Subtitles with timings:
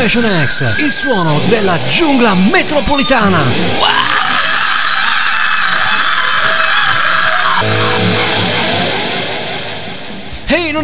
[0.00, 3.42] Generation X, il suono della giungla metropolitana.
[3.78, 4.29] Wow!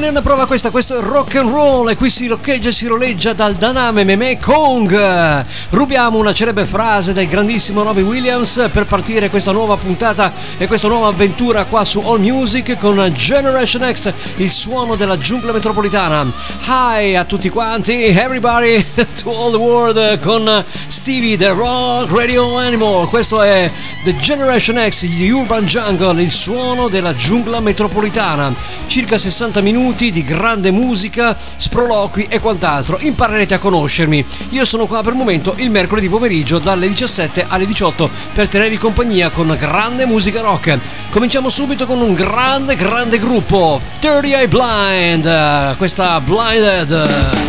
[0.07, 2.87] È una prova questa, questo è rock and roll e qui si roccheggia e si
[2.87, 5.45] roleggia dal Daname Meme Kong.
[5.71, 10.87] Rubiamo una celebre frase del grandissimo Robbie Williams per partire questa nuova puntata e questa
[10.87, 16.31] nuova avventura qua su All Music con Generation X, il suono della giungla metropolitana.
[16.69, 18.87] Hi a tutti quanti, everybody
[19.21, 23.09] to all the world con Stevie the Rock Radio Animal.
[23.09, 23.69] Questo è
[24.05, 28.55] The Generation X, gli Urban Jungle, il suono della giungla metropolitana.
[28.87, 29.61] Circa 60 60
[29.97, 32.99] minuti di grande musica, sproloqui e quant'altro.
[33.01, 34.25] Imparerete a conoscermi.
[34.51, 38.77] Io sono qua per il momento il mercoledì pomeriggio dalle 17 alle 18 per tenervi
[38.77, 40.79] compagnia con grande musica rock.
[41.11, 45.77] Cominciamo subito con un grande, grande gruppo, 30 Eye Blind.
[45.79, 47.45] Questa Blinded.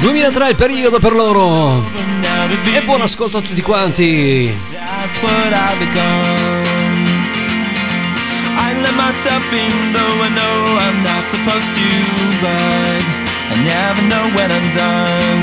[0.00, 1.82] 2003 il periodo per loro
[2.74, 4.54] e buon ascolto a tutti quanti
[9.04, 11.88] myself in, though I know I'm not supposed to,
[12.40, 13.00] but
[13.52, 15.40] I never know when I'm done.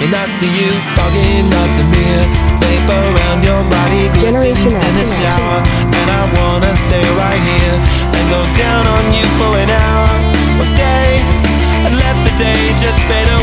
[0.00, 2.24] And I see you fogging up the mirror,
[2.56, 5.58] vapor around your body glistens in the shower.
[5.84, 7.76] And I wanna stay right here
[8.16, 10.08] and go down on you for an hour.
[10.56, 11.20] Or stay
[11.84, 13.37] and let the day just fade away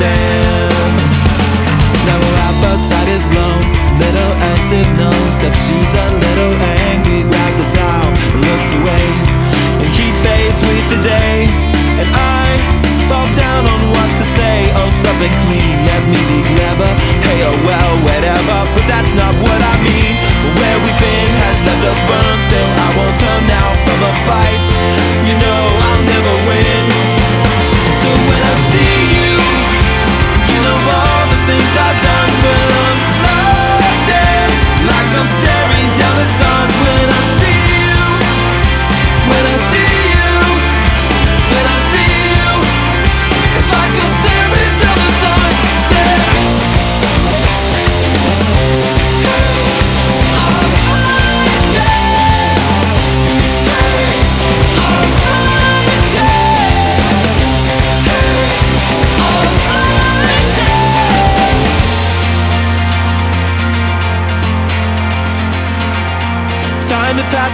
[0.00, 1.00] understand.
[2.06, 3.60] Now her appetite is blown,
[3.98, 6.49] little else is known, except she's a little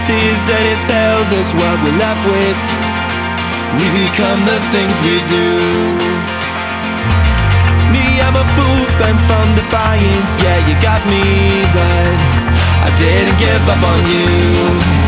[0.09, 2.61] And it tells us what we're left with.
[3.75, 5.47] We become the things we do.
[7.91, 10.39] Me, I'm a fool, spent from defiance.
[10.39, 12.15] Yeah, you got me, but
[12.87, 15.07] I didn't give up on you.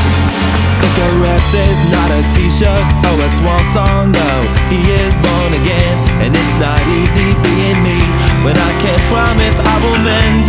[1.00, 4.31] Caress is not a t-shirt or a swan song, no
[4.68, 9.75] He is born again, and it's not easy being me But I can't promise I
[9.83, 10.47] will mend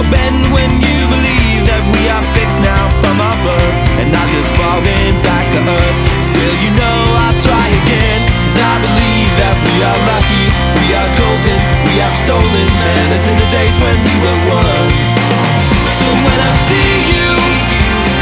[0.00, 3.76] Or bend when you believe that we are fixed now from our birth.
[4.00, 5.98] And not just falling back to earth.
[6.24, 8.20] Still you know I'll try again.
[8.24, 10.44] Cause I believe that we are lucky.
[10.80, 14.88] We are golden, we have stolen manners in the days when we were one.
[15.92, 17.30] So when I see you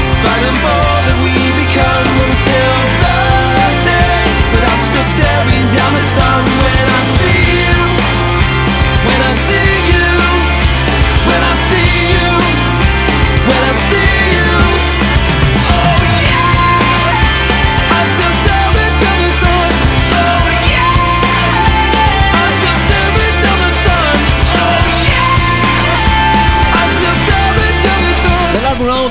[0.08, 1.53] Spite and all that we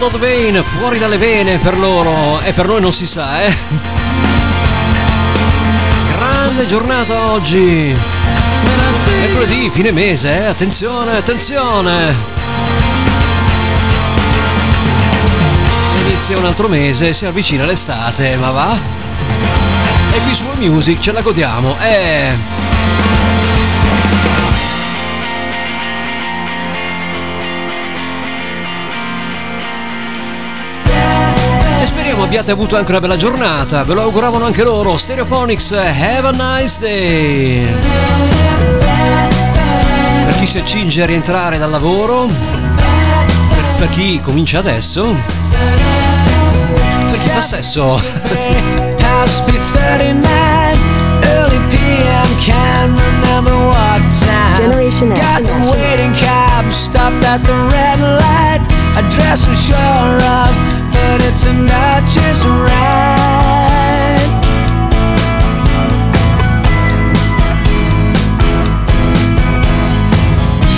[0.09, 3.55] The Vein, fuori dalle vene per loro e per noi non si sa, eh.
[6.17, 7.95] Grande giornata oggi.
[9.05, 10.45] Mercoledì, fine mese, eh.
[10.45, 12.31] Attenzione, attenzione.
[16.23, 18.77] inizia un altro mese, si avvicina l'estate, ma va?
[20.13, 22.72] E qui su Music ce la godiamo, eh...
[32.35, 36.80] abbiate avuto anche una bella giornata, ve lo auguravano anche loro, Stereophonics, have a nice
[36.80, 37.71] day!
[40.25, 45.15] Per chi si accinge a rientrare dal lavoro, per, per chi comincia adesso,
[47.07, 48.01] per chi fa sesso.
[48.97, 50.24] Past be 39,
[51.21, 54.57] early PM, can't remember what time.
[54.57, 55.19] Generation X.
[55.19, 58.62] Got the waiting cab, stopped at the red light.
[58.97, 64.24] Address I'm sure of, but it's not just right.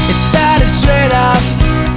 [0.09, 1.45] It started straight off,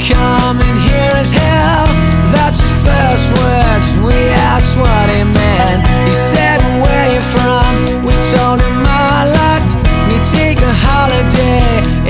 [0.03, 1.87] coming here as hell.
[2.35, 3.89] That's his first words.
[4.07, 4.19] We
[4.53, 5.81] asked what he meant.
[6.07, 7.73] He said, Where you from?
[8.07, 9.67] We told him a lot.
[10.09, 11.65] We take a holiday.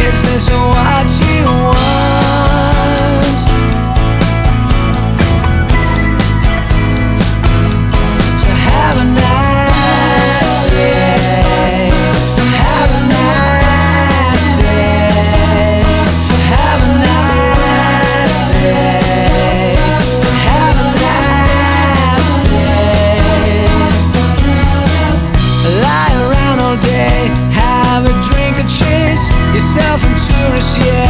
[0.06, 2.07] Is this what you want?
[29.68, 31.07] Yourself and tourists, yeah,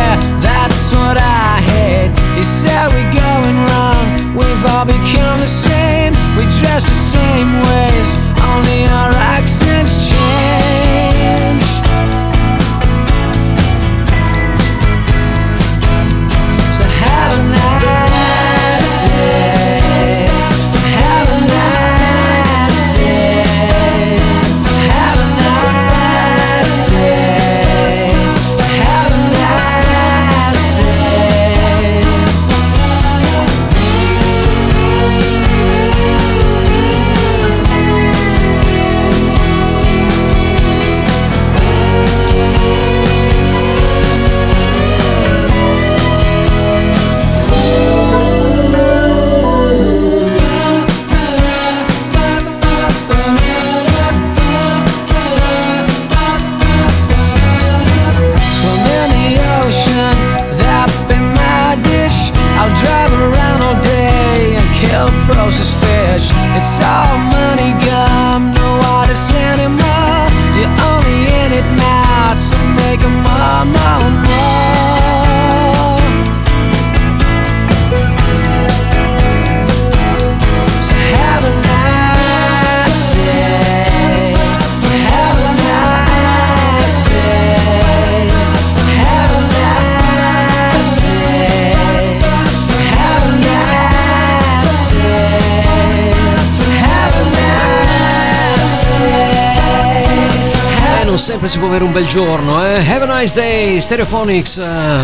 [101.18, 102.78] sempre si può avere un bel giorno, eh?
[102.88, 104.56] Have a nice day, Stereophonics.
[104.58, 105.00] eh.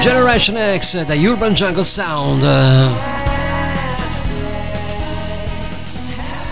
[0.00, 2.90] Generation X da Urban Jungle Sound.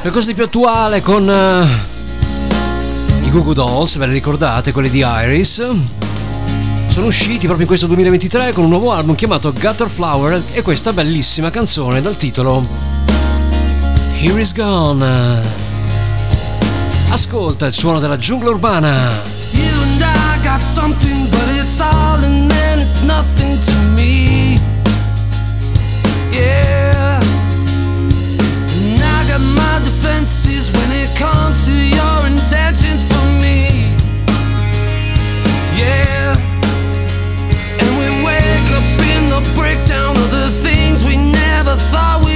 [0.01, 1.69] Qualcosa di più attuale con eh,
[3.27, 5.57] i Goo Goo Dolls, ve le ricordate, quelli di Iris?
[6.89, 10.93] Sono usciti proprio in questo 2023 con un nuovo album chiamato Gutter Flower e questa
[10.93, 12.65] bellissima canzone dal titolo
[14.21, 15.70] Here is Gone.
[17.13, 19.11] Ascolta il suono della giungla urbana.
[19.53, 24.59] You and I got something, but it's all and then it's nothing to me.
[26.31, 27.19] Yeah.
[28.77, 33.91] And I got my defenses when it comes to your intentions for me.
[35.75, 36.37] Yeah.
[37.81, 42.30] And we wake up in the breakdown of the things we never thought we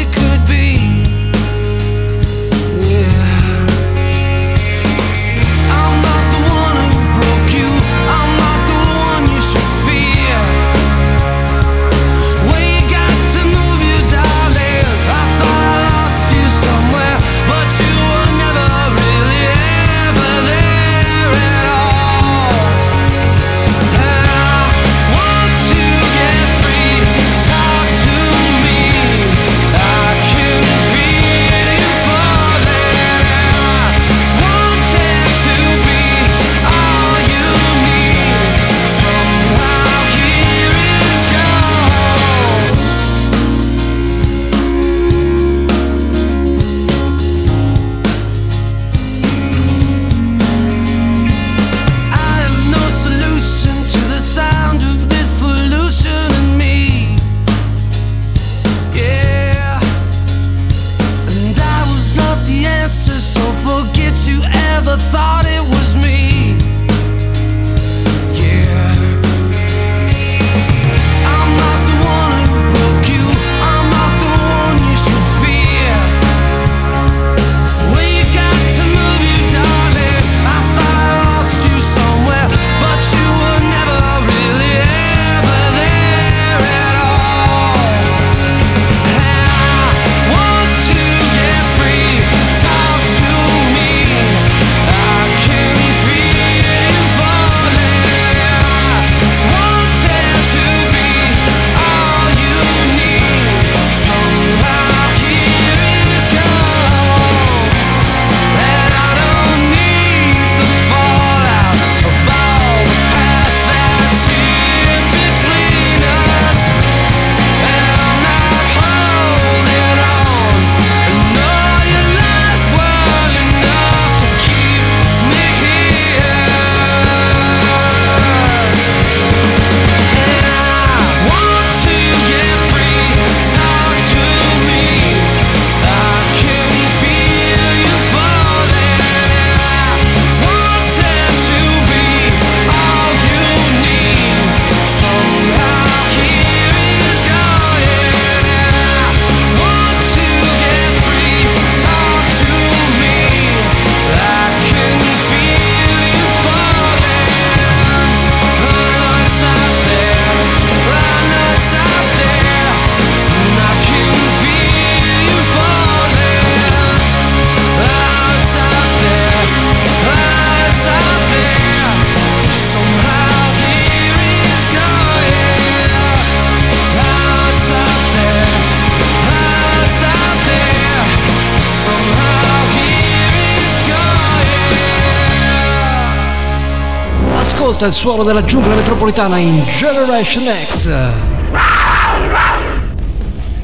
[187.86, 191.33] il suono della giungla metropolitana in Generation X.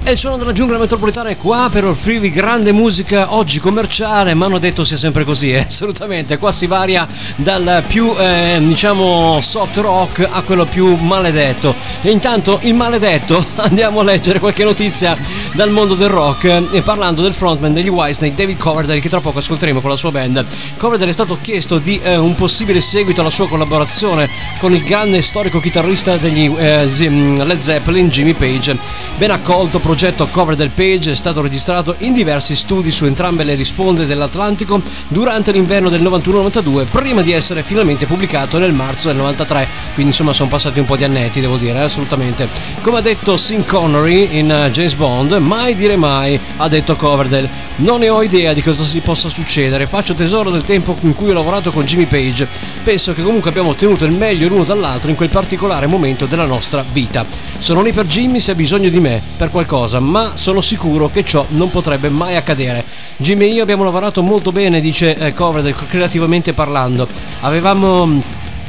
[0.02, 4.46] E il suono della giungla metropolitana è qua per offrirvi grande musica oggi commerciale, ma
[4.46, 5.60] hanno detto sia sempre così, eh?
[5.68, 6.38] assolutamente.
[6.38, 11.74] Qua si varia dal più eh, diciamo soft rock a quello più maledetto.
[12.00, 15.16] E intanto il maledetto andiamo a leggere qualche notizia
[15.52, 19.38] dal mondo del rock e parlando del frontman degli Whitesnake, David Coverdale, che tra poco
[19.38, 20.44] ascolteremo con la sua band.
[20.78, 24.28] Coverdale è stato chiesto di eh, un possibile seguito alla sua collaborazione
[24.58, 28.78] con il grande storico chitarrista degli eh, Led Zeppelin, Jimmy Page.
[29.18, 33.44] Ben accolto, progetto progetto cover del page è stato registrato in diversi studi su entrambe
[33.44, 39.18] le risponde dell'Atlantico durante l'inverno del 91-92 prima di essere finalmente pubblicato nel marzo del
[39.18, 42.48] 93 quindi insomma sono passati un po' di annetti devo dire assolutamente.
[42.80, 47.68] Come ha detto Sean Connery in uh, James Bond mai dire mai ha detto Coverdale.
[47.76, 49.86] Non ne ho idea di cosa si possa succedere.
[49.86, 52.46] Faccio tesoro del tempo in cui ho lavorato con Jimmy Page.
[52.82, 56.84] Penso che comunque abbiamo ottenuto il meglio l'uno dall'altro in quel particolare momento della nostra
[56.90, 57.24] vita.
[57.58, 61.08] Sono lì per Jimmy se ha bisogno di me per qualcosa cosa, ma sono sicuro
[61.08, 62.84] che ciò non potrebbe mai accadere.
[63.16, 67.08] Jimmy e io abbiamo lavorato molto bene, dice eh, Coverdale, creativamente parlando.
[67.40, 68.20] Avevamo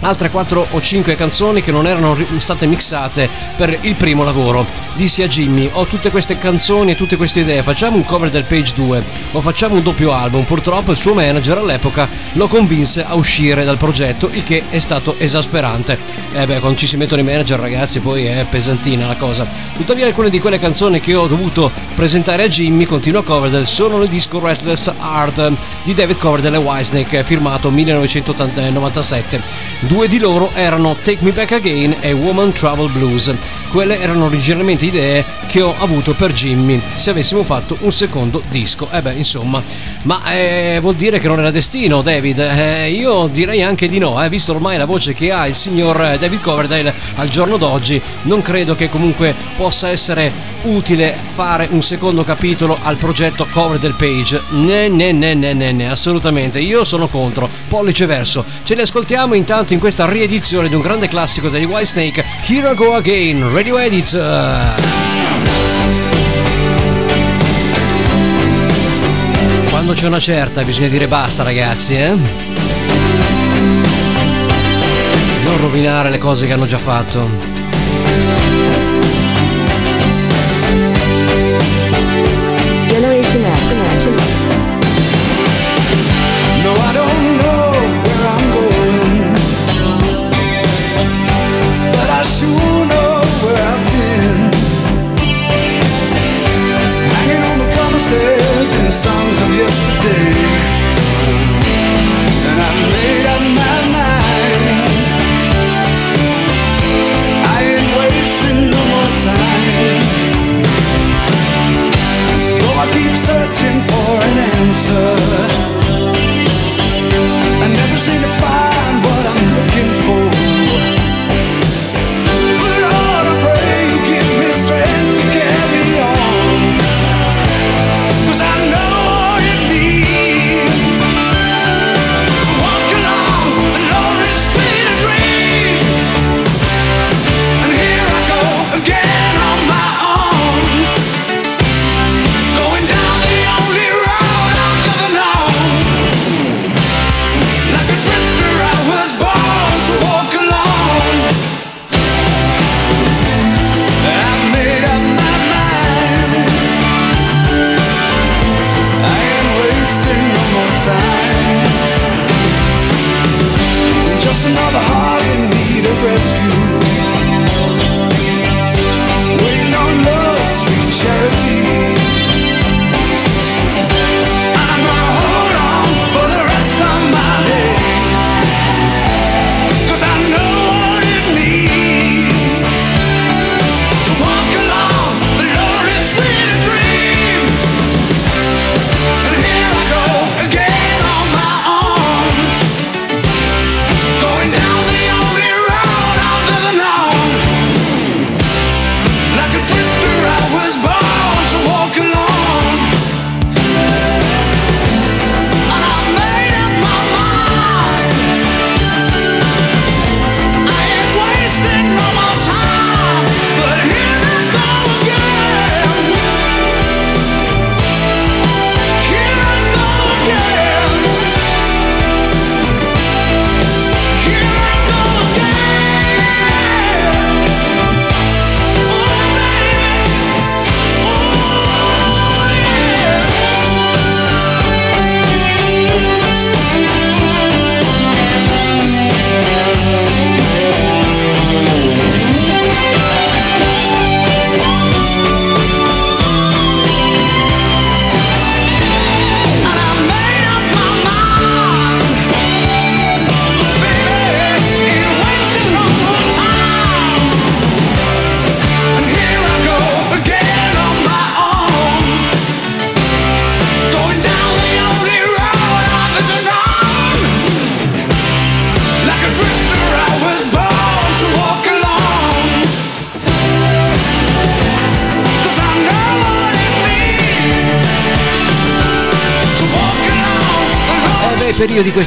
[0.02, 4.66] altre 4 o 5 canzoni che non erano state mixate per il primo lavoro.
[4.94, 8.44] Dissi a Jimmy: Ho tutte queste canzoni e tutte queste idee, facciamo un cover del
[8.44, 10.44] Page 2 o facciamo un doppio album.
[10.44, 15.16] Purtroppo il suo manager all'epoca lo convinse a uscire dal progetto, il che è stato
[15.18, 15.98] esasperante.
[16.34, 19.48] E eh beh, quando ci si mettono i manager, ragazzi, poi è pesantina la cosa.
[19.76, 24.08] Tuttavia, alcune di quelle canzoni che ho dovuto presentare a Jimmy, continua Coverdale, sono nel
[24.08, 25.52] disco Restless Art
[25.84, 29.42] di David Coverdale e Wisnake, firmato 1997.
[29.92, 33.30] Due di loro erano Take Me Back Again e Woman Trouble Blues.
[33.72, 38.88] Quelle erano originalmente idee che ho avuto per Jimmy se avessimo fatto un secondo disco.
[38.90, 39.62] E eh beh, insomma,
[40.04, 42.40] ma eh, vuol dire che non era destino, David?
[42.40, 46.16] Eh, io direi anche di no, eh, visto ormai la voce che ha il signor
[46.18, 50.32] David Coverdale al giorno d'oggi, non credo che comunque possa essere
[50.64, 54.42] utile fare un secondo capitolo al progetto Cover del Page.
[54.52, 56.60] Ne, ne, ne, ne, ne, ne, assolutamente.
[56.60, 57.50] Io sono contro.
[57.68, 58.46] Pollice verso.
[58.64, 62.76] Ce li ascoltiamo intanto in questa riedizione di un grande classico degli Whitesnake, Here I
[62.76, 64.12] Go Again, Radio Edit.
[69.72, 72.10] Quando c'è una certa bisogna dire basta ragazzi, eh?
[75.44, 77.51] Non rovinare le cose che hanno già fatto.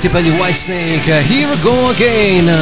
[0.05, 1.25] Questi per gli Whitesnake.
[1.27, 2.53] Here we go again.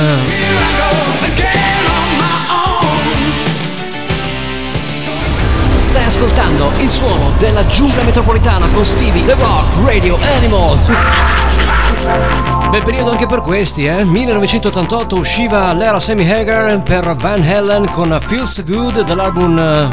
[5.84, 10.78] Stai ascoltando il suono della giungla metropolitana con Stevie The Rock Radio Animal.
[12.70, 14.04] Bel periodo anche per questi, eh?
[14.04, 19.88] 1988 usciva l'era Sammy Hagar per Van Halen con Feels Good dell'album uh,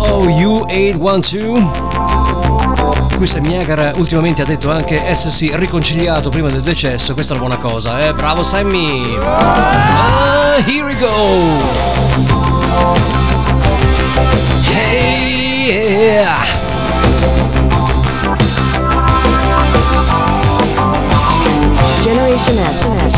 [0.00, 1.87] OU812
[3.18, 3.58] cui Sammy
[3.96, 8.14] ultimamente ha detto anche essersi riconciliato prima del decesso, questa è una buona cosa, eh?
[8.14, 9.16] Bravo Sammy!
[9.20, 11.08] Ah, here we go!
[14.70, 16.44] Hey yeah!
[22.04, 23.17] Generation X.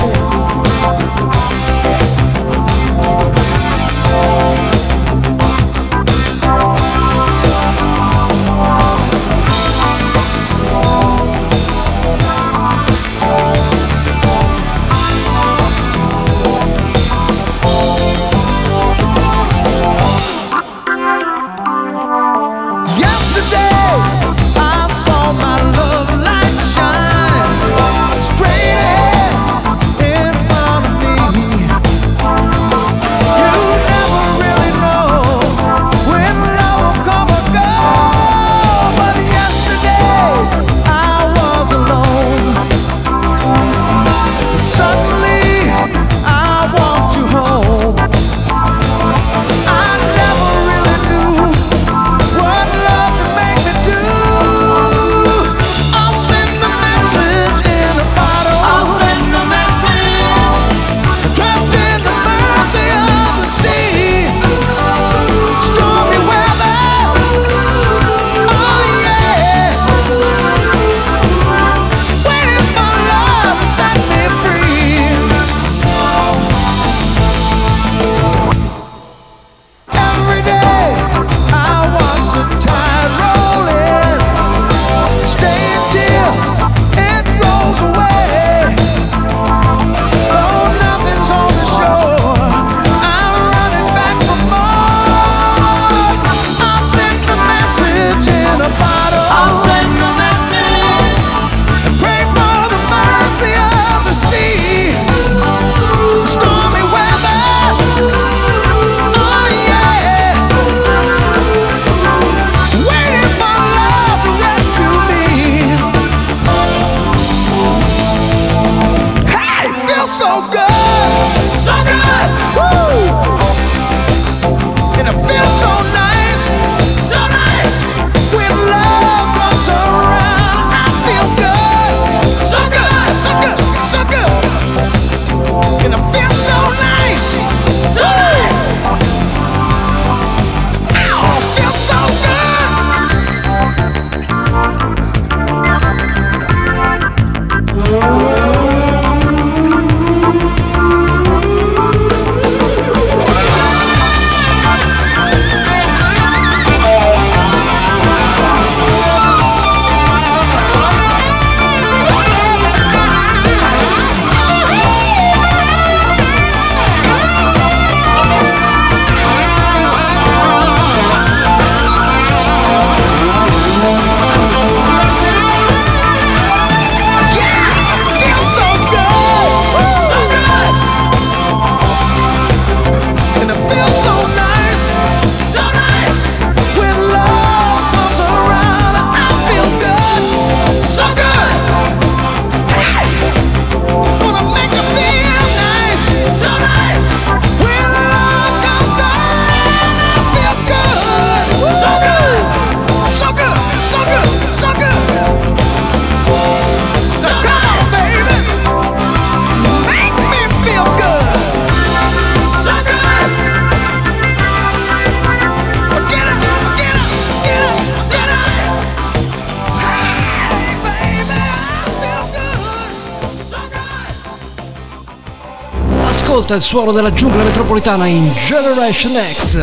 [226.51, 229.59] ascolta il suono della giungla metropolitana in Generation X.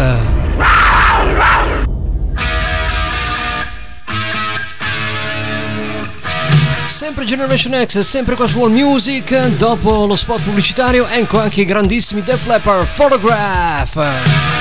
[6.86, 9.36] Sempre Generation X, sempre qua su All Music.
[9.58, 14.57] Dopo lo spot pubblicitario, ecco anche i grandissimi Def Leppard Photograph.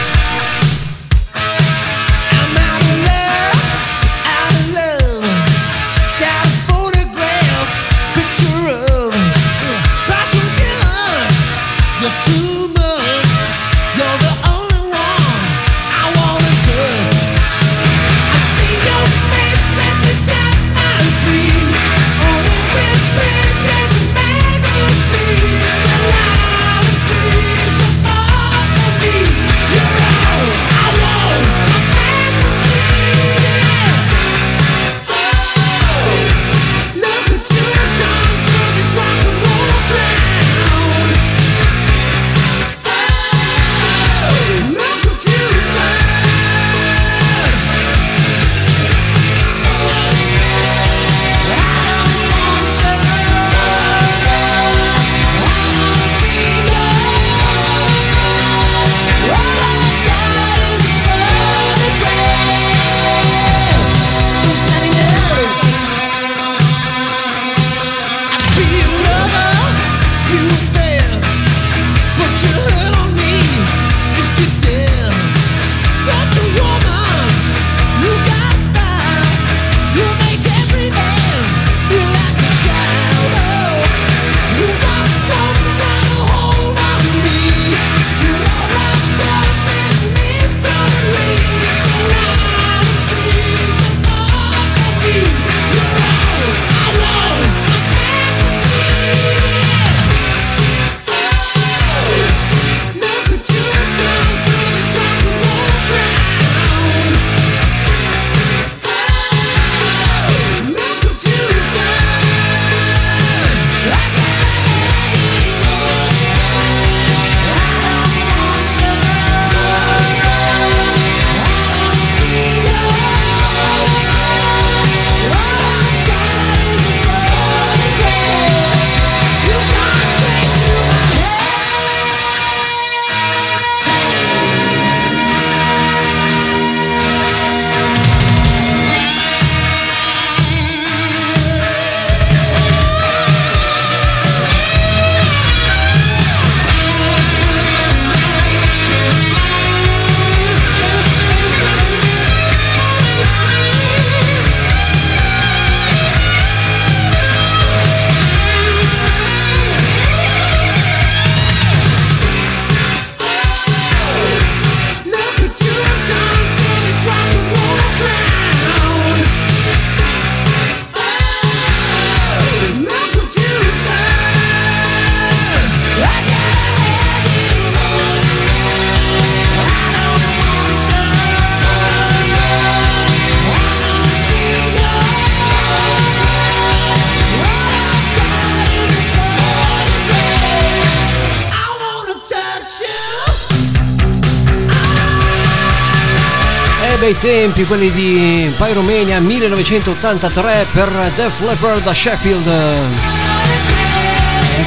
[197.57, 202.47] Bei tempi quelli di Pyromania 1983 per Def Leppard da Sheffield.
[202.47, 202.95] Un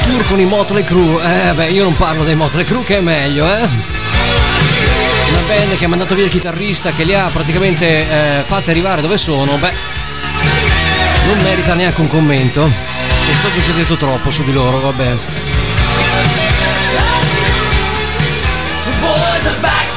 [0.02, 1.22] tour con i Motley Crue.
[1.22, 3.68] Eh beh, io non parlo dei Motley Crue che è meglio, eh.
[5.28, 9.02] Una band che ha mandato via il chitarrista, che li ha praticamente eh, fatti arrivare
[9.02, 9.72] dove sono, beh,
[11.26, 12.66] non merita neanche un commento.
[12.66, 15.16] È stato già detto troppo su di loro, vabbè.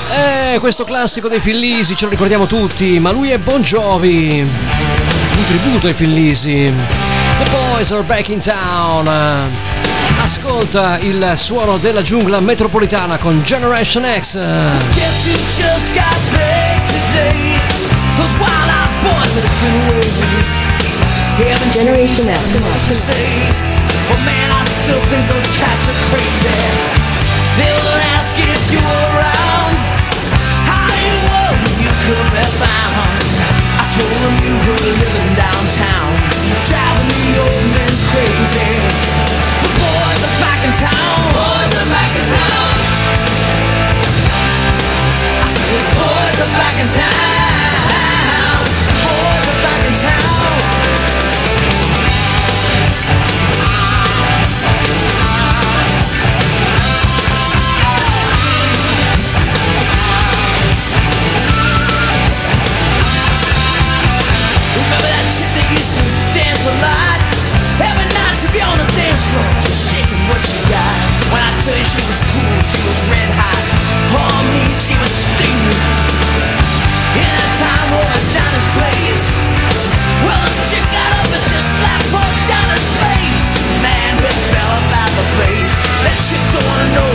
[0.09, 4.39] Eh, questo classico dei Fillisi ce lo ricordiamo tutti, ma lui è Bon Jovi.
[4.41, 6.71] Un tributo ai Fillisi.
[7.43, 9.09] The Boys are back in town.
[10.21, 14.33] Ascolta il suono della giungla metropolitana con Generation X.
[14.93, 17.59] Guess you just got back today.
[18.17, 20.61] Those wild eyed boys have been waiting.
[21.71, 23.09] Generation X.
[24.07, 26.53] Well, man, I still think those cats are crazy.
[27.57, 29.42] They were asking if you were around.
[32.03, 33.15] Could be found.
[33.79, 36.11] I told them you were living downtown,
[36.67, 38.75] driving the old men crazy.
[39.63, 41.15] The boys are back in town.
[41.31, 42.71] Boys are back in town.
[45.31, 48.67] I said the boys are back in town.
[48.99, 50.32] boys are back in town.
[71.63, 73.63] You she was cool, she was red hot.
[74.11, 75.79] Oh, me, she was steaming.
[77.15, 79.31] In a time over Johnny's place.
[80.27, 83.47] Well, this chick got up and she slapped poor Johnny's face.
[83.79, 85.75] Man, we fell about the place.
[86.03, 87.12] That chick don't wanna know.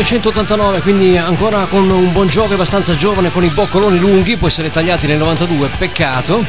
[0.00, 4.70] 1989, quindi ancora con un buon Jovi abbastanza giovane con i boccoloni lunghi, può essere
[4.70, 6.42] tagliati nel 92, peccato.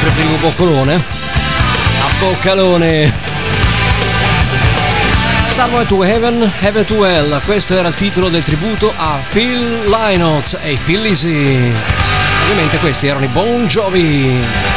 [0.00, 0.94] Preferivo boccolone.
[0.94, 3.14] A boccalone.
[5.46, 10.58] Starway to Heaven, Heaven to Hell, questo era il titolo del tributo a Phil Lynott
[10.60, 11.72] e Phil Lisi.
[12.42, 14.67] Ovviamente questi erano i Bon Jovi.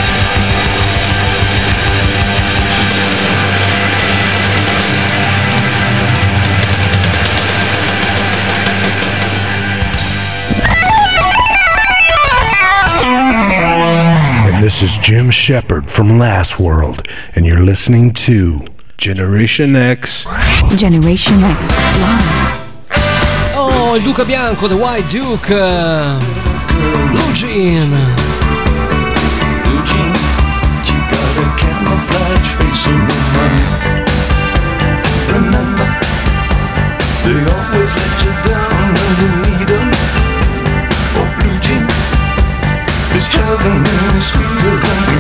[14.72, 17.06] This is Jim Shepard from Last World,
[17.36, 18.62] and you're listening to
[18.98, 20.24] Generation X.
[20.78, 21.68] Generation X
[22.00, 22.94] Live.
[23.54, 25.52] Oh, il Duca Bianco, The White Duke.
[25.52, 26.18] Uh,
[27.12, 27.92] Blue Jean.
[29.62, 30.14] Blue Jean,
[30.88, 33.68] you got a camouflage face on the money.
[35.36, 35.88] Remember,
[37.28, 39.92] they always let you down when you need them.
[41.20, 41.86] Oh, Blue Jean,
[43.14, 44.32] is heaven in this
[44.84, 45.11] Cause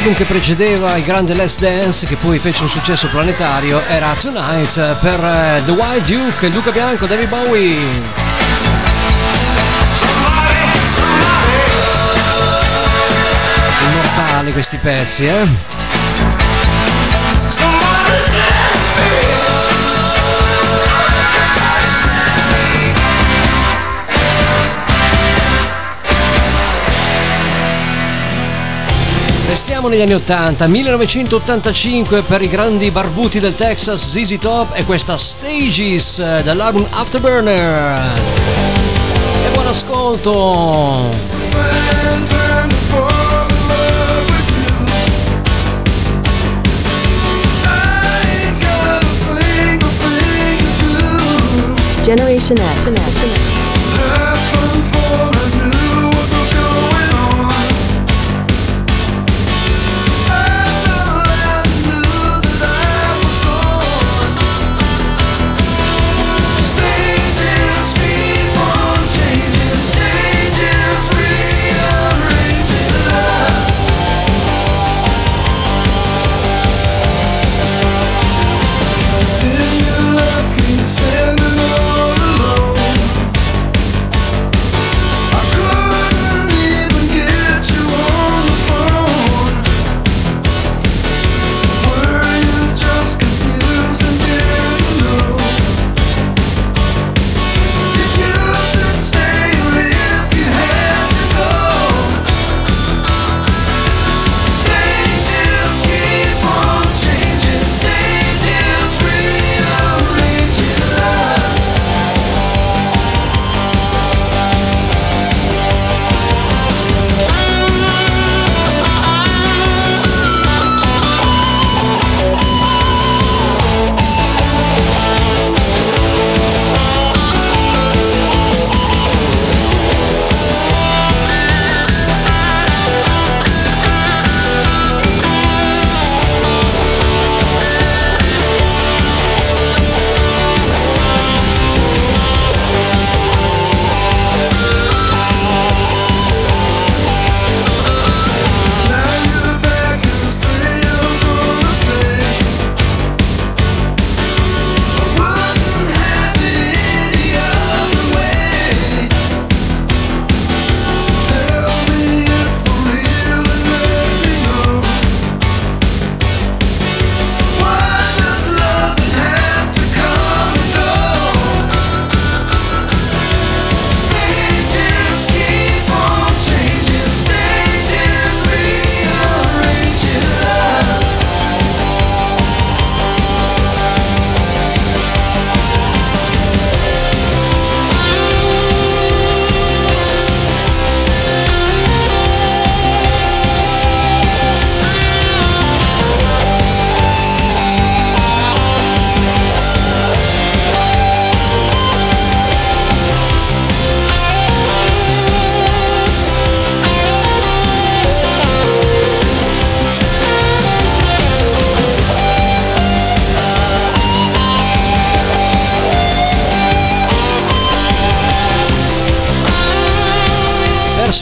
[0.00, 4.96] L'album che precedeva il grande Let's Dance, che poi fece un successo planetario, era Tonight
[4.98, 7.76] per eh, The Wild Duke, Luca Bianco, David Bowie.
[13.90, 15.48] Immortali questi pezzi, eh?
[29.50, 35.16] Restiamo negli anni 80, 1985 per i grandi barbuti del Texas, ZZ Top e questa
[35.16, 38.00] Stages eh, dall'album Afterburner.
[39.44, 41.10] E buon ascolto!
[52.04, 53.39] Generation X.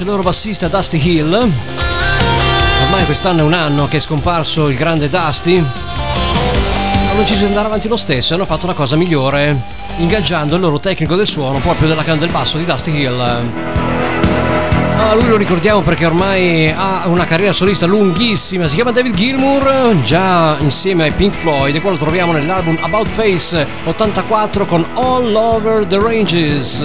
[0.03, 1.33] il loro bassista Dusty Hill.
[2.83, 5.59] Ormai quest'anno è un anno che è scomparso il grande Dusty.
[5.59, 9.61] Hanno deciso di andare avanti lo stesso e hanno fatto la cosa migliore,
[9.99, 13.21] ingaggiando il loro tecnico del suono proprio della canna del basso di Dusty Hill.
[14.99, 19.97] Ah, lui lo ricordiamo perché ormai ha una carriera solista lunghissima, si chiama David Gilmour,
[20.03, 25.35] già insieme ai Pink Floyd e qua lo troviamo nell'album About Face 84 con All
[25.35, 26.85] Over the Ranges.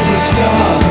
[0.00, 0.81] city star.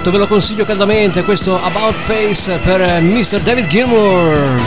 [0.00, 3.40] perfetto, ve lo consiglio caldamente questo About Face per eh, Mr.
[3.40, 4.60] David Gilmour.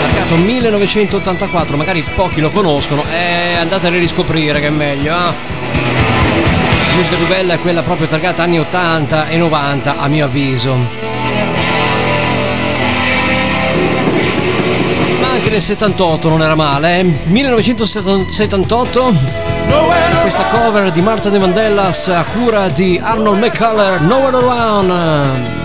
[0.00, 5.14] Targato 1984, magari pochi lo conoscono, eh, andate a riscoprire che è meglio.
[5.14, 5.60] Eh?
[6.94, 10.76] musica più bella è quella proprio targata anni 80 e 90 a mio avviso.
[15.20, 17.04] Ma anche nel 78 non era male, eh?
[17.24, 19.41] 1978
[20.20, 25.60] questa cover di Marta De Vandellas a cura di Arnold McCullough, Nowhere Around.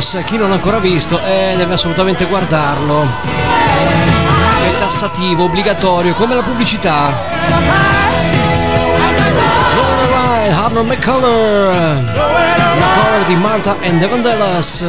[0.00, 3.06] Beatles, chi non l'ha ancora visto eh, deve assolutamente guardarlo.
[4.62, 7.12] È tassativo, obbligatorio, come la pubblicità.
[9.74, 14.84] Alright, Arnold McCullough, la cover di Marta and the Vandellas.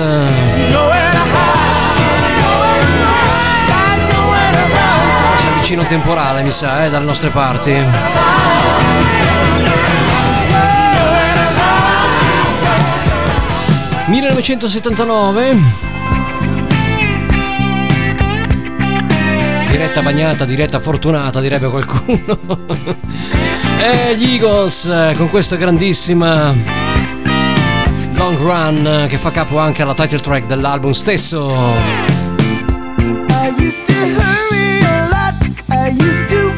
[5.36, 7.86] Si avvicina un temporale, mi sa, eh, dalle nostre parti.
[14.12, 15.58] 1979.
[19.70, 22.38] Diretta bagnata, diretta fortunata direbbe qualcuno.
[23.82, 26.54] E eh, gli Eagles eh, con questa grandissima
[28.14, 31.50] long run eh, che fa capo anche alla title track dell'album stesso.
[31.50, 31.56] I
[33.58, 35.34] used to hurry a lot.
[35.70, 36.51] I used to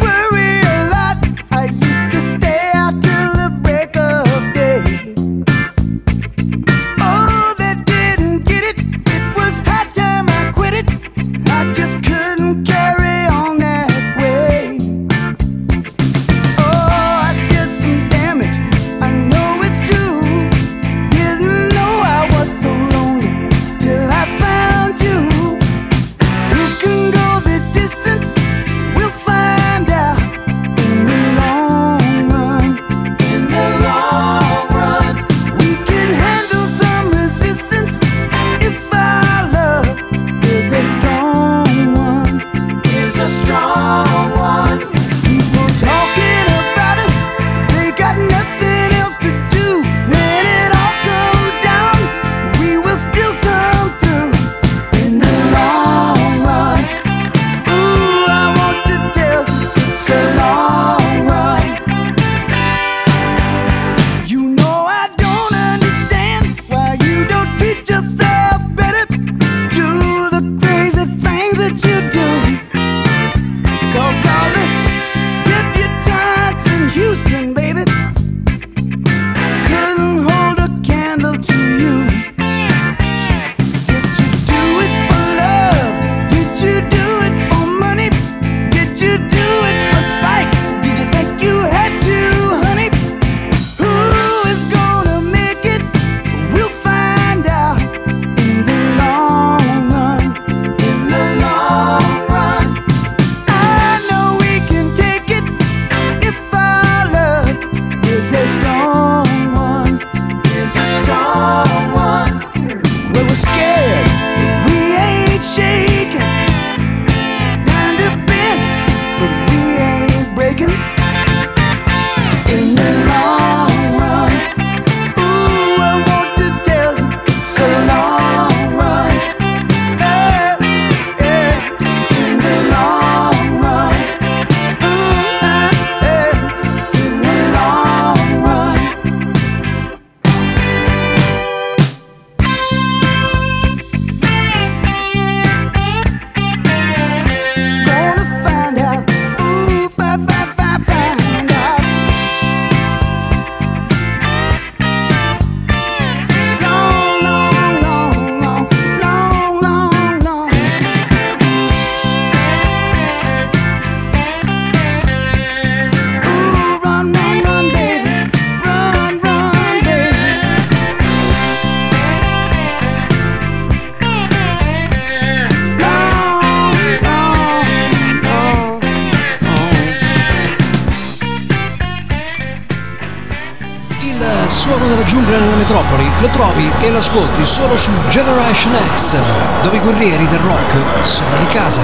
[184.95, 189.17] metropoli lo trovi e lo ascolti solo su Generation X,
[189.63, 191.81] dove i guerrieri del rock sono di casa.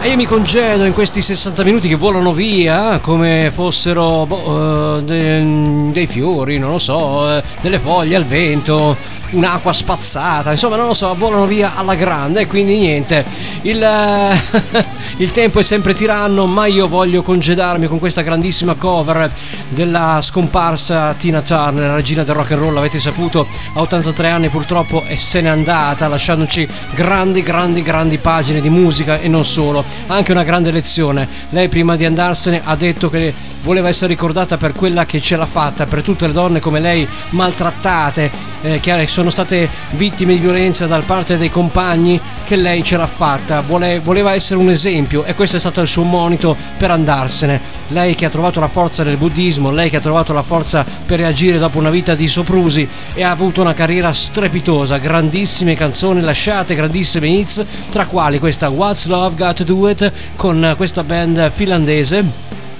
[0.00, 5.02] E io mi congedo in questi 60 minuti che volano via come fossero boh, eh,
[5.04, 8.96] de- dei fiori, non lo so, eh, delle foglie al vento,
[9.32, 13.24] un'acqua spazzata, insomma non lo so, volano via alla grande e quindi niente,
[13.62, 14.86] il, eh,
[15.18, 19.30] il tempo è sempre tiranno, ma io voglio congedarmi con questa grandissima cover
[19.68, 24.48] della scomparsa Tina Turner, la regina del rock and roll, avete saputo, a 83 anni
[24.48, 29.84] purtroppo e se n'è andata lasciandoci grandi, grandi, grandi pagine di musica e non solo.
[30.08, 31.28] Anche una grande lezione.
[31.50, 35.46] Lei prima di andarsene ha detto che voleva essere ricordata per quella che ce l'ha
[35.46, 38.30] fatta, per tutte le donne come lei maltrattate,
[38.62, 43.06] eh, che sono state vittime di violenza da parte dei compagni, che lei ce l'ha
[43.06, 47.60] fatta, Vole, voleva essere un esempio e questo è stato il suo monito per andarsene.
[47.88, 51.18] Lei che ha trovato la forza nel buddismo, lei che ha trovato la forza per
[51.18, 56.74] reagire dopo una vita di soprusi e ha avuto una carriera strepitosa, grandissime canzoni lasciate,
[56.74, 62.24] grandissime hits, tra quali questa What's Love Got to Do It con questa band finlandese,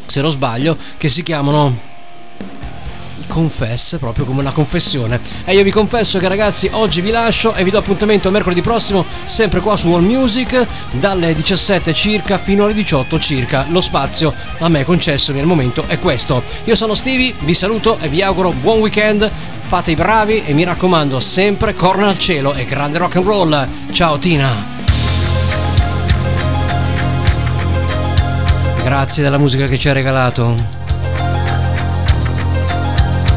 [0.07, 1.91] se non sbaglio, che si chiamano
[3.33, 5.19] Confess, proprio come una confessione.
[5.47, 9.07] E io vi confesso che ragazzi oggi vi lascio e vi do appuntamento mercoledì prossimo,
[9.25, 13.65] sempre qua su All Music, dalle 17 circa fino alle 18 circa.
[13.71, 16.43] Lo spazio a me concessomi al momento è questo.
[16.65, 19.31] Io sono Stevie, vi saluto e vi auguro buon weekend.
[19.67, 23.69] Fate i bravi e mi raccomando sempre corna al cielo e grande rock and roll.
[23.93, 24.53] Ciao Tina!
[28.85, 30.82] Grazie della musica che ci hai regalato.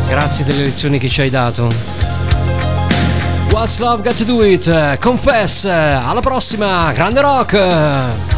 [0.08, 1.72] Grazie delle lezioni che ci hai dato.
[3.52, 4.98] What's Love Got to Do It?
[5.00, 5.66] Confess!
[5.66, 6.92] Alla prossima!
[6.94, 8.35] Grande rock!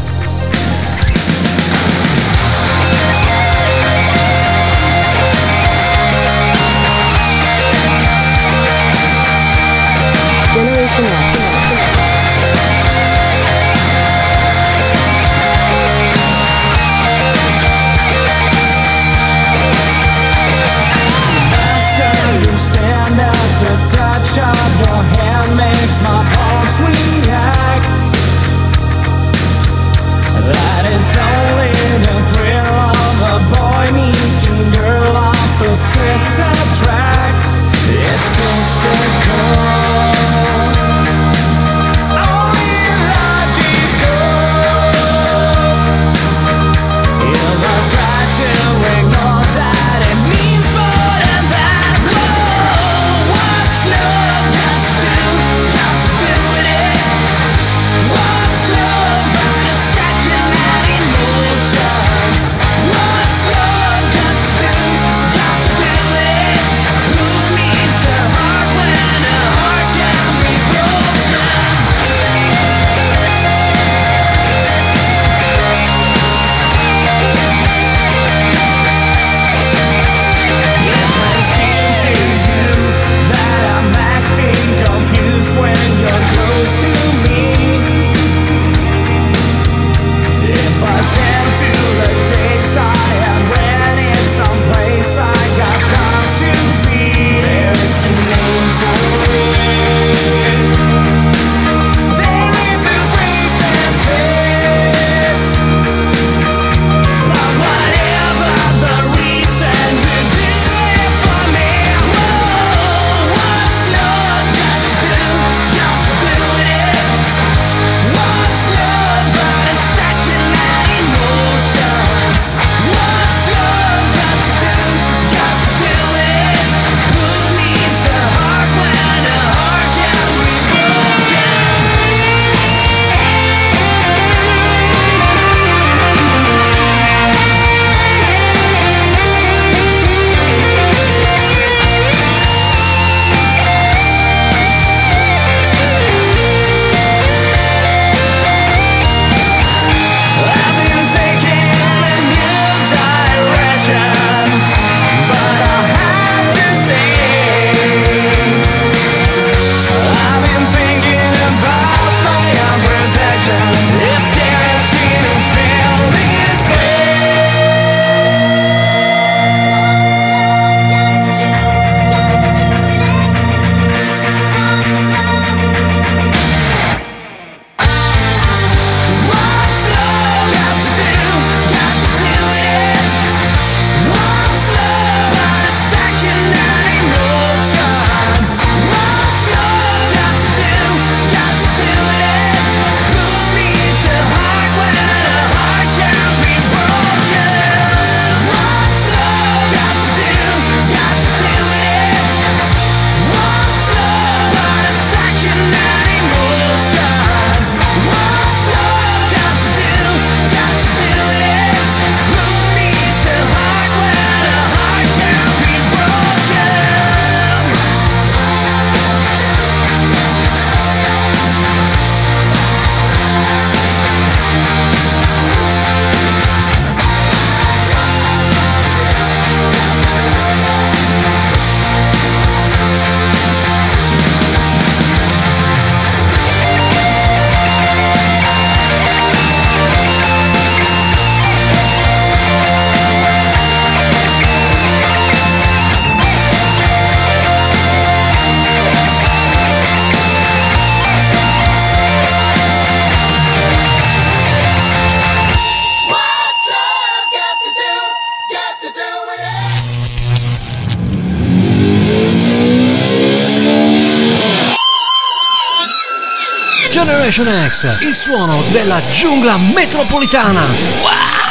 [268.00, 270.62] Il suono della giungla metropolitana.
[271.00, 271.47] Wow!